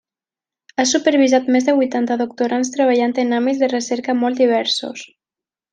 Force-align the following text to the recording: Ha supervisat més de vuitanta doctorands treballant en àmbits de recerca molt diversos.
Ha 0.77 0.85
supervisat 0.91 1.51
més 1.57 1.67
de 1.67 1.75
vuitanta 1.81 2.17
doctorands 2.23 2.75
treballant 2.77 3.17
en 3.25 3.39
àmbits 3.43 3.65
de 3.65 3.73
recerca 3.77 4.21
molt 4.23 4.45
diversos. 4.45 5.05